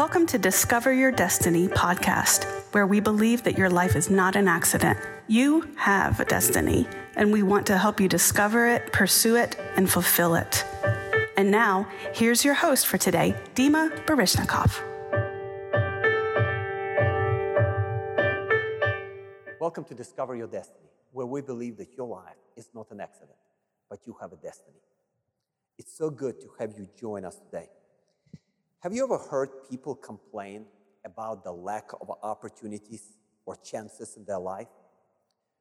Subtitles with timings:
[0.00, 4.48] Welcome to Discover Your Destiny podcast, where we believe that your life is not an
[4.48, 4.98] accident.
[5.28, 9.90] You have a destiny, and we want to help you discover it, pursue it, and
[9.90, 10.64] fulfill it.
[11.36, 14.80] And now, here's your host for today, Dima Baryshnikov.
[19.60, 23.36] Welcome to Discover Your Destiny, where we believe that your life is not an accident,
[23.90, 24.80] but you have a destiny.
[25.78, 27.68] It's so good to have you join us today.
[28.80, 30.64] Have you ever heard people complain
[31.04, 33.02] about the lack of opportunities
[33.44, 34.68] or chances in their life?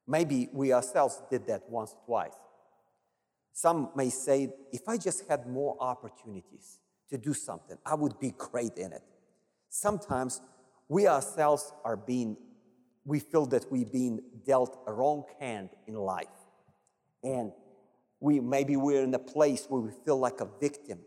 [0.07, 2.37] Maybe we ourselves did that once or twice.
[3.51, 8.33] Some may say, if I just had more opportunities to do something, I would be
[8.37, 9.03] great in it.
[9.67, 10.39] Sometimes
[10.87, 12.37] we ourselves are being,
[13.03, 16.27] we feel that we've been dealt a wrong hand in life.
[17.21, 17.51] And
[18.21, 20.99] we maybe we're in a place where we feel like a victim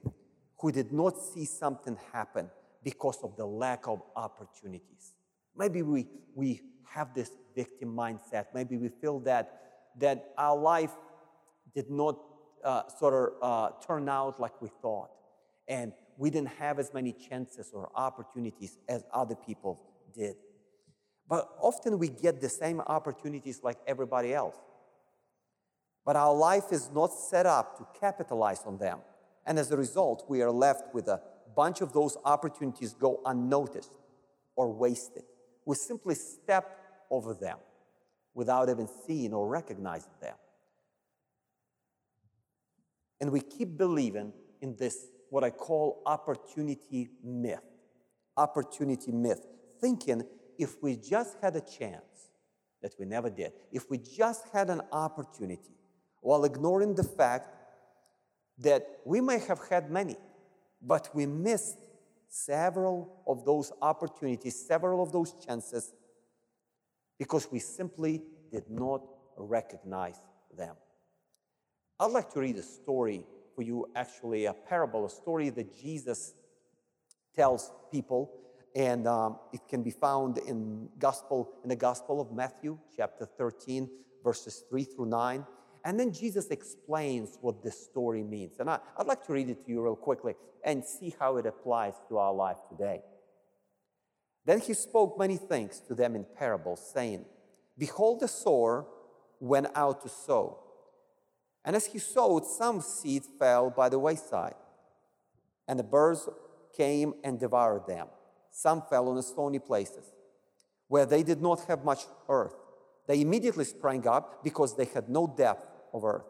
[0.62, 2.48] who did not see something happen
[2.84, 5.14] because of the lack of opportunities.
[5.56, 8.46] Maybe we, we have this victim mindset.
[8.54, 9.60] Maybe we feel that,
[9.98, 10.92] that our life
[11.74, 12.16] did not
[12.64, 15.10] uh, sort of uh, turn out like we thought.
[15.66, 19.80] And we didn't have as many chances or opportunities as other people
[20.14, 20.36] did.
[21.28, 24.56] But often we get the same opportunities like everybody else.
[26.06, 29.00] But our life is not set up to capitalize on them.
[29.46, 31.20] And as a result, we are left with a
[31.54, 33.92] bunch of those opportunities go unnoticed
[34.56, 35.24] or wasted.
[35.64, 36.78] We simply step
[37.10, 37.58] over them
[38.34, 40.34] without even seeing or recognizing them.
[43.20, 47.60] And we keep believing in this, what I call opportunity myth.
[48.36, 49.46] Opportunity myth.
[49.80, 50.24] Thinking
[50.58, 52.30] if we just had a chance,
[52.82, 55.76] that we never did, if we just had an opportunity,
[56.20, 57.48] while ignoring the fact
[58.62, 60.16] that we may have had many,
[60.80, 61.78] but we missed
[62.28, 65.92] several of those opportunities, several of those chances,
[67.18, 69.02] because we simply did not
[69.36, 70.20] recognize
[70.56, 70.74] them.
[72.00, 76.34] I'd like to read a story for you, actually, a parable, a story that Jesus
[77.34, 78.32] tells people,
[78.74, 83.88] and um, it can be found in gospel in the Gospel of Matthew, chapter 13,
[84.24, 85.46] verses 3 through 9.
[85.84, 88.60] And then Jesus explains what this story means.
[88.60, 90.34] And I, would like to read it to you real quickly
[90.64, 93.02] and see how it applies to our life today.
[94.44, 97.24] Then he spoke many things to them in parables, saying,
[97.78, 98.86] Behold, the sower
[99.40, 100.58] went out to sow.
[101.64, 104.54] And as he sowed, some seed fell by the wayside,
[105.68, 106.28] and the birds
[106.76, 108.08] came and devoured them.
[108.50, 110.12] Some fell on the stony places,
[110.88, 112.54] where they did not have much earth.
[113.06, 116.26] They immediately sprang up because they had no depth of earth.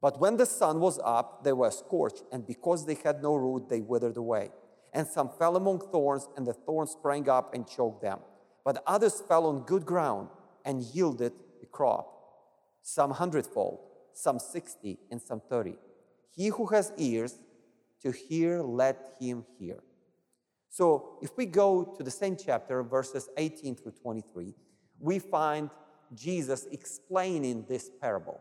[0.00, 3.68] But when the sun was up, they were scorched, and because they had no root,
[3.68, 4.50] they withered away.
[4.92, 8.20] And some fell among thorns, and the thorns sprang up and choked them.
[8.64, 10.28] But others fell on good ground
[10.64, 12.12] and yielded a crop,
[12.82, 13.80] some hundredfold,
[14.12, 15.76] some sixty, and some thirty.
[16.34, 17.38] He who has ears
[18.02, 19.82] to hear, let him hear.
[20.68, 24.54] So if we go to the same chapter, verses 18 through 23,
[24.98, 25.70] we find
[26.14, 28.40] Jesus explaining this parable.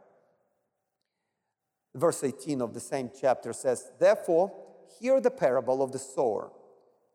[1.94, 4.52] Verse 18 of the same chapter says, Therefore,
[5.00, 6.52] hear the parable of the sower.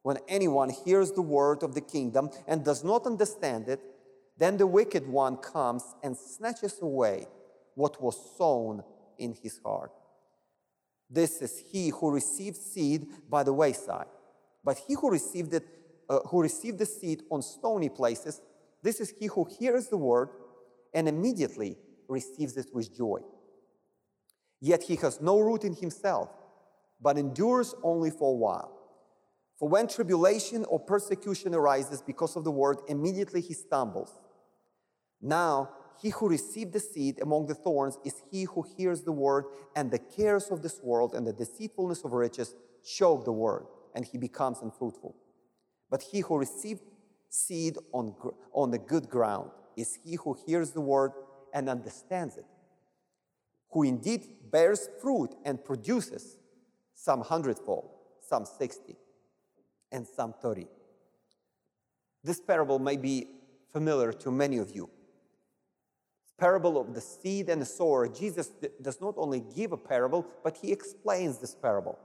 [0.02, 3.80] When anyone hears the word of the kingdom and does not understand it,
[4.38, 7.26] then the wicked one comes and snatches away
[7.74, 8.82] what was sown
[9.18, 9.92] in his heart.
[11.10, 14.06] This is he who received seed by the wayside.
[14.64, 15.66] But he who received it,
[16.08, 18.40] uh, who received the seed on stony places,
[18.82, 20.30] this is he who hears the word
[20.94, 21.76] and immediately
[22.08, 23.20] receives it with joy.
[24.60, 26.28] Yet he has no root in himself,
[27.00, 28.76] but endures only for a while.
[29.58, 34.12] For when tribulation or persecution arises because of the word, immediately he stumbles.
[35.20, 35.70] Now,
[36.00, 39.44] he who received the seed among the thorns is he who hears the word,
[39.76, 44.04] and the cares of this world and the deceitfulness of riches choke the word, and
[44.04, 45.14] he becomes unfruitful.
[45.90, 46.80] But he who received
[47.28, 48.14] seed on,
[48.54, 49.50] on the good ground
[49.80, 51.12] is he who hears the word
[51.52, 52.44] and understands it,
[53.70, 56.36] who indeed bears fruit and produces
[56.94, 57.90] some hundredfold,
[58.28, 58.96] some sixty,
[59.90, 60.66] and some thirty.
[62.22, 63.26] This parable may be
[63.72, 64.90] familiar to many of you.
[66.38, 68.08] Parable of the seed and the sower.
[68.08, 71.98] Jesus does not only give a parable, but he explains this parable.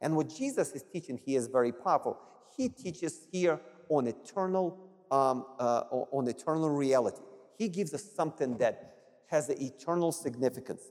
[0.00, 2.18] And what Jesus is teaching here is very powerful.
[2.56, 4.78] He teaches here on eternal,
[5.10, 7.22] um, uh, on eternal reality.
[7.56, 8.94] He gives us something that
[9.26, 10.82] has an eternal significance.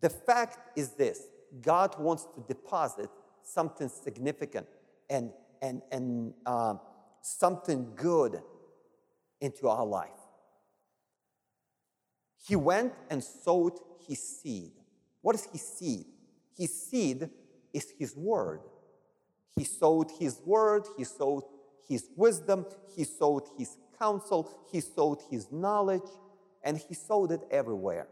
[0.00, 1.22] The fact is this
[1.60, 3.10] God wants to deposit
[3.42, 4.66] something significant
[5.10, 5.30] and,
[5.60, 6.74] and, and uh,
[7.20, 8.40] something good
[9.40, 10.10] into our life.
[12.46, 13.74] He went and sowed
[14.08, 14.72] his seed.
[15.20, 16.06] What is his seed?
[16.56, 17.30] His seed
[17.72, 18.60] is his word.
[19.56, 21.44] He sowed his word, he sowed
[21.88, 26.08] his wisdom, he sowed his counsel, he sowed his knowledge,
[26.62, 28.08] and he sowed it everywhere.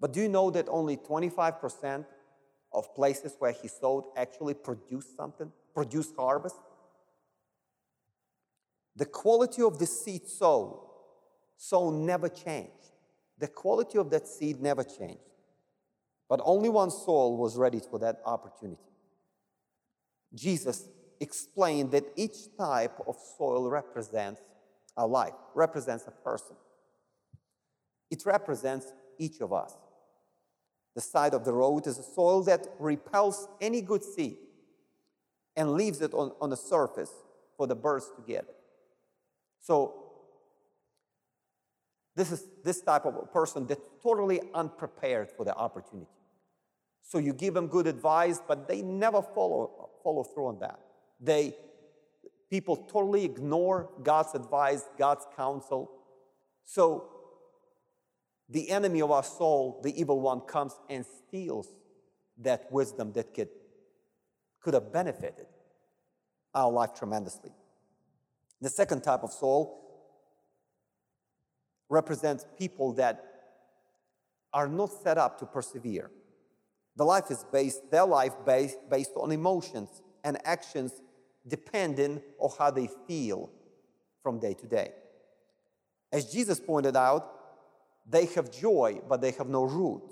[0.00, 2.04] But do you know that only 25%
[2.72, 6.56] of places where he sowed actually produced something, produced harvest?
[8.96, 10.76] The quality of the seed sown,
[11.56, 12.72] sown never changed.
[13.38, 15.22] The quality of that seed never changed.
[16.28, 18.82] But only one soul was ready for that opportunity.
[20.34, 20.88] Jesus
[21.20, 24.40] explained that each type of soil represents
[24.96, 26.56] a life, represents a person.
[28.10, 28.86] It represents
[29.18, 29.74] each of us.
[30.94, 34.36] The side of the road is a soil that repels any good seed
[35.56, 37.12] and leaves it on, on the surface
[37.56, 38.56] for the birds to get it.
[39.60, 40.04] So,
[42.16, 46.10] this is this type of a person that's totally unprepared for the opportunity.
[47.04, 50.80] So you give them good advice, but they never follow, follow through on that.
[51.20, 51.54] They
[52.50, 55.90] people totally ignore God's advice, God's counsel.
[56.64, 57.10] So
[58.48, 61.68] the enemy of our soul, the evil one, comes and steals
[62.38, 63.48] that wisdom that could,
[64.60, 65.46] could have benefited
[66.54, 67.50] our life tremendously.
[68.60, 69.84] The second type of soul
[71.88, 73.24] represents people that
[74.52, 76.10] are not set up to persevere.
[76.96, 80.92] The life is based, their life based, based on emotions and actions
[81.48, 83.50] depending on how they feel
[84.22, 84.92] from day to day.
[86.12, 87.34] As Jesus pointed out,
[88.08, 90.02] they have joy, but they have no root.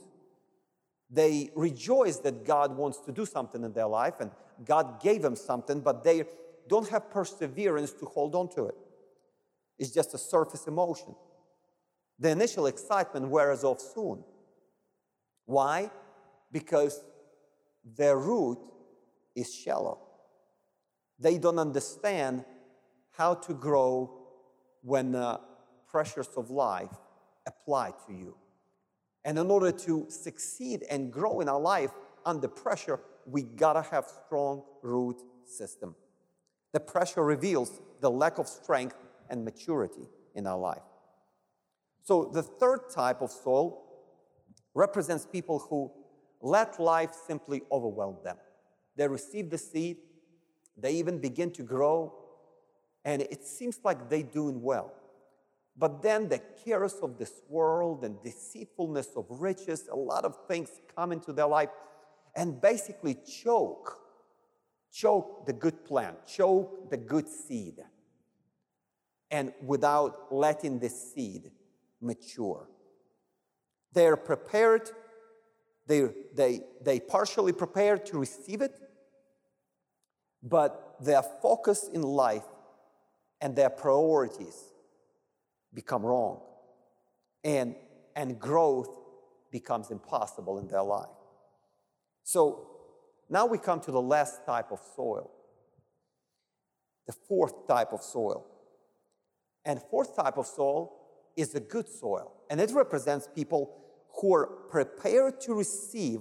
[1.11, 4.31] They rejoice that God wants to do something in their life and
[4.65, 6.25] God gave them something, but they
[6.69, 8.75] don't have perseverance to hold on to it.
[9.79, 11.15] It's just a surface emotion.
[12.19, 14.25] The initial excitement wears off soon.
[15.45, 15.91] Why?
[16.51, 17.05] Because
[17.85, 18.59] their root
[19.35, 20.06] is shallow.
[21.19, 22.45] They don't understand
[23.13, 24.11] how to grow
[24.83, 25.41] when the
[25.89, 26.95] pressures of life
[27.47, 28.37] apply to you.
[29.25, 31.91] And in order to succeed and grow in our life
[32.25, 35.97] under pressure, we gotta have strong root system.
[36.73, 38.97] The pressure reveals the lack of strength
[39.31, 40.83] and maturity in our life.
[42.03, 43.83] So the third type of soul
[44.75, 45.91] represents people who
[46.41, 48.37] let life simply overwhelm them.
[48.95, 49.97] They receive the seed,
[50.77, 52.13] they even begin to grow,
[53.05, 54.93] and it seems like they're doing well.
[55.79, 60.71] But then the cares of this world and deceitfulness of riches, a lot of things
[60.95, 61.69] come into their life
[62.35, 63.99] and basically choke,
[64.93, 67.83] choke the good plant, choke the good seed,
[69.31, 71.51] and without letting the seed
[72.01, 72.69] mature.
[73.93, 74.91] They're prepared,
[75.87, 78.79] they, they, they partially prepared to receive it,
[80.43, 82.45] but their focus in life
[83.41, 84.57] and their priorities
[85.75, 86.41] become wrong.
[87.45, 87.75] And,
[88.15, 88.89] and growth
[89.51, 91.09] becomes impossible in their life.
[92.25, 92.69] So
[93.29, 95.31] now we come to the last type of soil,
[97.07, 98.47] the fourth type of soil.
[99.65, 100.93] And fourth type of soil
[101.37, 102.33] is the good soil.
[102.51, 103.77] And it represents people
[104.21, 106.21] who are prepared to receive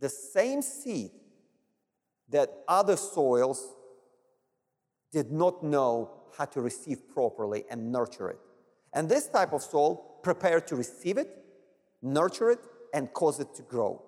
[0.00, 1.10] the same seed
[2.28, 3.74] that other soils
[5.12, 8.38] did not know how to receive properly and nurture it.
[8.92, 11.28] And this type of soul prepared to receive it,
[12.02, 12.60] nurture it,
[12.92, 14.02] and cause it to grow.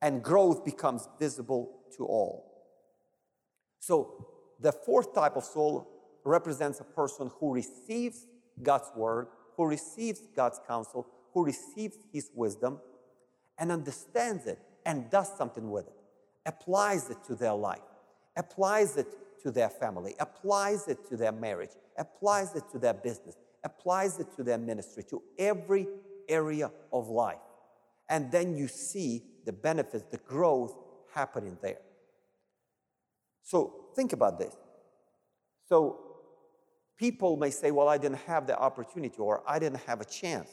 [0.00, 2.52] And growth becomes visible to all.
[3.78, 4.26] So,
[4.60, 5.88] the fourth type of soul
[6.24, 8.26] represents a person who receives
[8.62, 9.26] God's word,
[9.56, 12.80] who receives God's counsel, who receives his wisdom,
[13.58, 15.94] and understands it and does something with it,
[16.46, 17.80] applies it to their life,
[18.36, 19.06] applies it
[19.42, 24.26] to their family, applies it to their marriage, applies it to their business, applies it
[24.36, 25.86] to their ministry, to every
[26.28, 27.38] area of life.
[28.08, 30.74] And then you see the benefits, the growth
[31.14, 31.78] happening there.
[33.42, 34.54] So think about this.
[35.68, 35.98] So
[36.96, 40.50] people may say, well, I didn't have the opportunity or I didn't have a chance.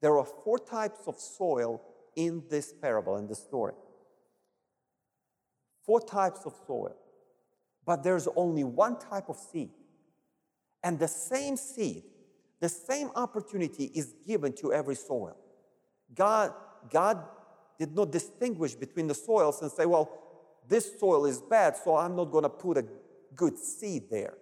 [0.00, 1.80] There are four types of soil
[2.16, 3.74] in this parable, in this story.
[5.84, 6.96] Four types of soil.
[7.84, 9.70] But there's only one type of seed.
[10.82, 12.04] And the same seed,
[12.60, 15.36] the same opportunity is given to every soil.
[16.14, 16.52] God,
[16.90, 17.24] God
[17.78, 20.10] did not distinguish between the soils and say, well,
[20.68, 22.84] this soil is bad, so I'm not going to put a
[23.34, 24.34] good seed there.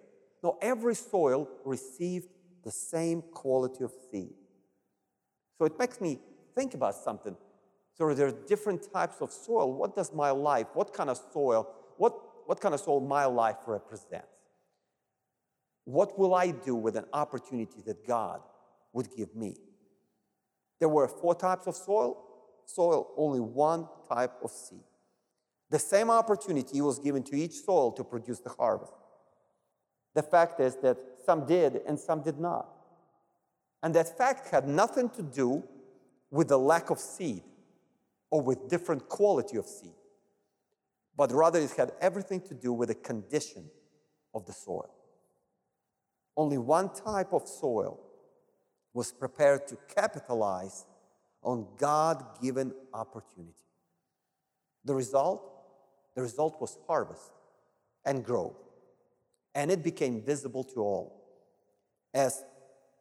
[0.43, 2.27] No, every soil received
[2.63, 4.33] the same quality of seed.
[5.57, 6.19] So it makes me
[6.55, 7.35] think about something.
[8.01, 9.71] So there are different types of soil.
[9.71, 12.17] What does my life, what kind of soil, what,
[12.47, 14.25] what kind of soil my life represents?
[15.83, 18.41] What will I do with an opportunity that God
[18.91, 19.55] would give me?
[20.79, 22.17] There were four types of soil,
[22.65, 24.81] soil, only one type of seed.
[25.69, 28.93] The same opportunity was given to each soil to produce the harvest.
[30.15, 32.67] The fact is that some did and some did not.
[33.83, 35.63] And that fact had nothing to do
[36.31, 37.43] with the lack of seed
[38.31, 39.93] or with different quality of seed,
[41.15, 43.69] but rather it had everything to do with the condition
[44.33, 44.89] of the soil.
[46.35, 47.99] Only one type of soil
[48.93, 50.85] was prepared to capitalize
[51.43, 53.53] on God given opportunity.
[54.85, 55.47] The result?
[56.15, 57.31] The result was harvest
[58.05, 58.57] and growth,
[59.53, 61.21] and it became visible to all.
[62.13, 62.43] As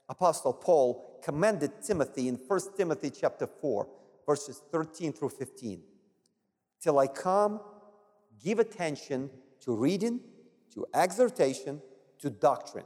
[0.09, 3.89] Apostle Paul commended Timothy in 1 Timothy chapter 4,
[4.31, 5.83] verses 13 through 15.
[6.81, 7.61] Till I come,
[8.45, 9.29] give attention
[9.65, 10.21] to reading,
[10.73, 11.83] to exhortation,
[12.21, 12.85] to doctrine.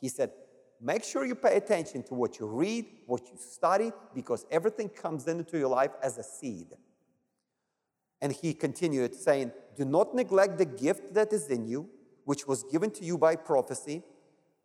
[0.00, 0.30] He said,
[0.80, 5.26] Make sure you pay attention to what you read, what you study, because everything comes
[5.26, 6.68] into your life as a seed.
[8.22, 11.88] And he continued saying, Do not neglect the gift that is in you,
[12.24, 14.04] which was given to you by prophecy,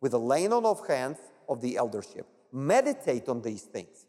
[0.00, 1.18] with the laying on of hands
[1.48, 2.26] of the eldership.
[2.52, 4.06] Meditate on these things.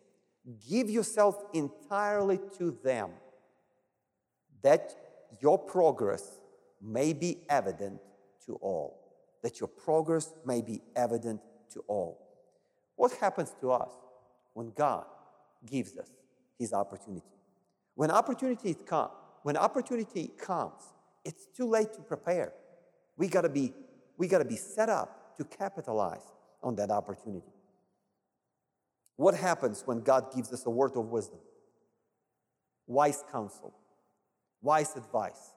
[0.69, 3.12] Give yourself entirely to them,
[4.63, 4.95] that
[5.39, 6.39] your progress
[6.81, 8.00] may be evident
[8.45, 9.00] to all.
[9.43, 11.41] That your progress may be evident
[11.74, 12.27] to all.
[12.95, 13.91] What happens to us
[14.53, 15.05] when God
[15.65, 16.10] gives us
[16.57, 17.25] his opportunity?
[17.95, 19.10] When opportunity come,
[19.43, 20.81] when opportunity comes,
[21.24, 22.53] it's too late to prepare.
[23.17, 23.74] We gotta be,
[24.17, 26.24] we gotta be set up to capitalize
[26.63, 27.51] on that opportunity.
[29.15, 31.39] What happens when God gives us a word of wisdom?
[32.88, 33.74] Wise counsel,
[34.62, 35.53] wise advice.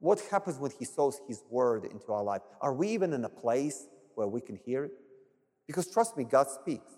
[0.00, 2.42] What happens when He sows His word into our life?
[2.60, 4.92] Are we even in a place where we can hear it?
[5.66, 6.92] Because trust me, God speaks.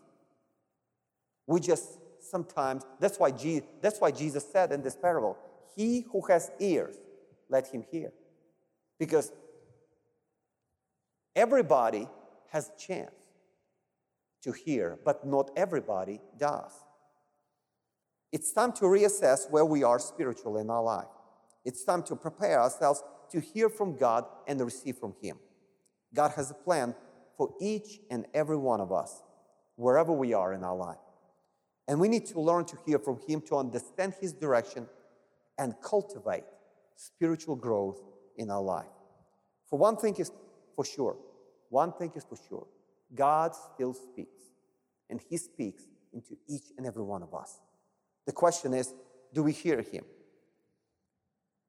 [1.46, 5.36] We just sometimes, that's why, Je- that's why Jesus said in this parable,
[5.76, 6.96] He who has ears,
[7.48, 8.12] let him hear.
[8.98, 9.32] Because
[11.34, 12.08] everybody
[12.50, 13.14] has a chance
[14.46, 16.72] to hear, but not everybody does.
[18.32, 21.08] It's time to reassess where we are spiritually in our life.
[21.64, 25.38] It's time to prepare ourselves to hear from God and receive from Him.
[26.14, 26.94] God has a plan
[27.36, 29.22] for each and every one of us,
[29.74, 30.96] wherever we are in our life.
[31.88, 34.86] And we need to learn to hear from Him to understand His direction
[35.58, 36.44] and cultivate
[36.94, 38.00] spiritual growth
[38.36, 38.86] in our life.
[39.68, 40.30] For one thing is
[40.76, 41.16] for sure,
[41.68, 42.66] one thing is for sure
[43.14, 44.35] God still speaks,
[45.10, 47.60] and He speaks into each and every one of us.
[48.26, 48.94] The question is
[49.32, 50.04] do we hear Him?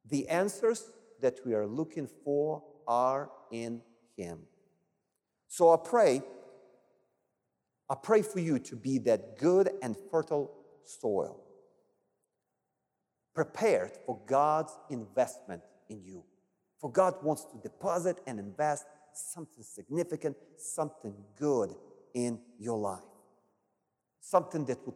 [0.10, 0.90] The answers
[1.22, 3.82] that we are looking for are in
[4.16, 4.40] Him.
[5.48, 6.22] So I pray,
[7.90, 10.52] I pray for you to be that good and fertile
[10.84, 11.42] soil,
[13.34, 16.24] prepared for God's investment in you.
[16.80, 21.74] For God wants to deposit and invest something significant, something good
[22.14, 23.02] in your life.
[24.20, 24.96] Something that would,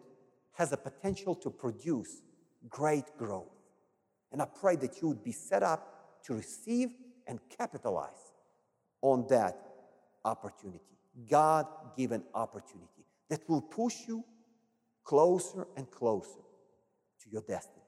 [0.53, 2.21] has a potential to produce
[2.69, 3.47] great growth.
[4.31, 6.89] And I pray that you would be set up to receive
[7.27, 8.31] and capitalize
[9.01, 9.57] on that
[10.23, 10.97] opportunity,
[11.29, 14.23] God given opportunity that will push you
[15.03, 16.41] closer and closer
[17.23, 17.81] to your destiny.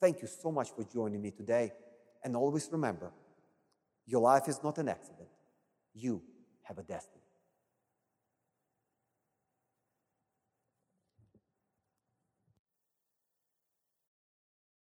[0.00, 1.72] Thank you so much for joining me today.
[2.22, 3.12] And always remember
[4.06, 5.28] your life is not an accident,
[5.94, 6.22] you
[6.62, 7.25] have a destiny.